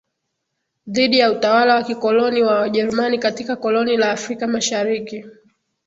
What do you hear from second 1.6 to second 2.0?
wa